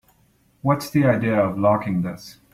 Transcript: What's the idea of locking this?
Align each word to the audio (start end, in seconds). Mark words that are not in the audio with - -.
What's 0.63 0.89
the 0.89 1.05
idea 1.05 1.35
of 1.39 1.59
locking 1.59 2.01
this? 2.01 2.39